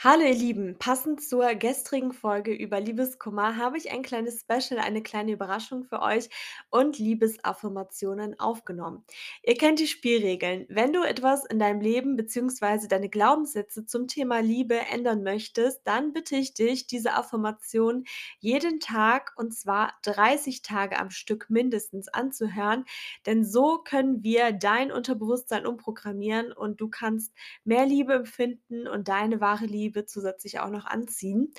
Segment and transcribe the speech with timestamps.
[0.00, 5.02] Hallo ihr Lieben, passend zur gestrigen Folge über Liebeskummer habe ich ein kleines Special, eine
[5.02, 6.28] kleine Überraschung für euch
[6.70, 9.02] und Liebesaffirmationen aufgenommen.
[9.42, 10.66] Ihr kennt die Spielregeln.
[10.68, 12.86] Wenn du etwas in deinem Leben bzw.
[12.86, 18.04] deine Glaubenssätze zum Thema Liebe ändern möchtest, dann bitte ich dich, diese Affirmation
[18.38, 22.84] jeden Tag und zwar 30 Tage am Stück mindestens anzuhören,
[23.26, 27.34] denn so können wir dein Unterbewusstsein umprogrammieren und du kannst
[27.64, 31.52] mehr Liebe empfinden und deine wahre Liebe Liebe zusätzlich auch noch anziehen.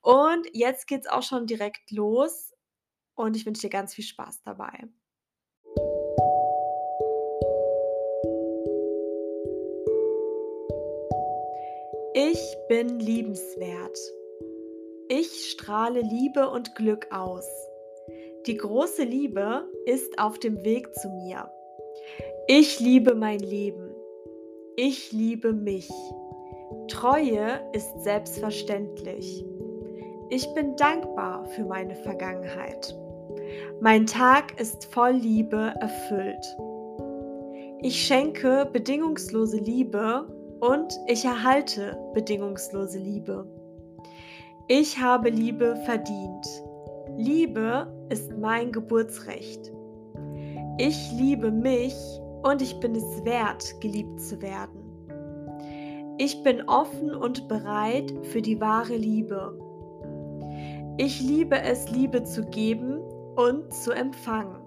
[0.00, 2.52] Und jetzt geht's auch schon direkt los
[3.14, 4.88] und ich wünsche dir ganz viel Spaß dabei.
[12.12, 13.98] Ich bin liebenswert.
[15.08, 17.46] Ich strahle Liebe und Glück aus.
[18.46, 21.50] Die große Liebe ist auf dem Weg zu mir.
[22.48, 23.94] Ich liebe mein Leben.
[24.76, 25.88] Ich liebe mich.
[26.90, 29.44] Treue ist selbstverständlich.
[30.28, 32.96] Ich bin dankbar für meine Vergangenheit.
[33.80, 36.44] Mein Tag ist voll Liebe erfüllt.
[37.80, 40.26] Ich schenke bedingungslose Liebe
[40.60, 43.46] und ich erhalte bedingungslose Liebe.
[44.66, 46.46] Ich habe Liebe verdient.
[47.16, 49.72] Liebe ist mein Geburtsrecht.
[50.78, 51.94] Ich liebe mich
[52.42, 54.89] und ich bin es wert, geliebt zu werden.
[56.22, 59.58] Ich bin offen und bereit für die wahre Liebe.
[60.98, 63.00] Ich liebe es, Liebe zu geben
[63.36, 64.60] und zu empfangen.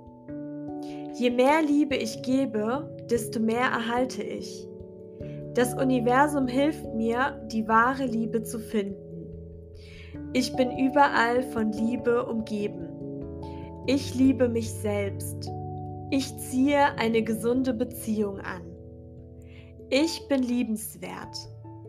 [1.13, 4.67] Je mehr Liebe ich gebe, desto mehr erhalte ich.
[5.53, 9.27] Das Universum hilft mir, die wahre Liebe zu finden.
[10.33, 12.87] Ich bin überall von Liebe umgeben.
[13.85, 15.51] Ich liebe mich selbst.
[16.09, 18.72] Ich ziehe eine gesunde Beziehung an.
[19.89, 21.37] Ich bin liebenswert.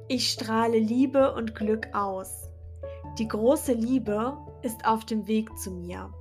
[0.08, 2.50] Ich strahle Liebe und Glück aus.
[3.18, 6.12] Die große Liebe ist auf dem Weg zu mir.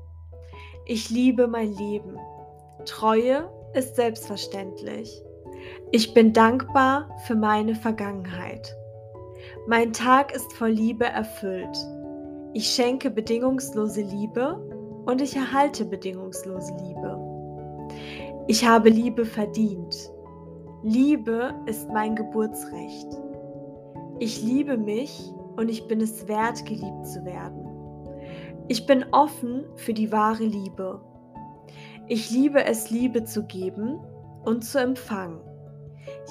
[0.86, 2.18] Ich liebe mein Leben.
[2.86, 5.22] Treue ist selbstverständlich.
[5.92, 8.76] Ich bin dankbar für meine Vergangenheit.
[9.68, 11.78] Mein Tag ist voll Liebe erfüllt.
[12.54, 14.56] Ich schenke bedingungslose Liebe
[15.06, 17.18] und ich erhalte bedingungslose Liebe.
[18.48, 20.13] Ich habe Liebe verdient.
[20.86, 23.08] Liebe ist mein Geburtsrecht.
[24.20, 27.66] Ich liebe mich und ich bin es wert, geliebt zu werden.
[28.68, 31.00] Ich bin offen für die wahre Liebe.
[32.10, 33.98] Ich liebe es, Liebe zu geben
[34.44, 35.40] und zu empfangen.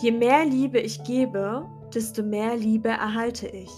[0.02, 3.72] Je mehr Liebe ich gebe, desto mehr Liebe erhalte ich.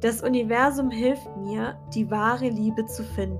[0.00, 3.38] Das Universum hilft mir, die wahre Liebe zu finden.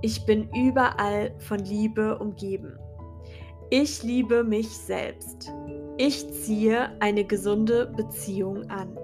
[0.00, 2.76] Ich bin überall von Liebe umgeben.
[3.70, 5.52] Ich liebe mich selbst.
[5.96, 8.96] Ich ziehe eine gesunde Beziehung an.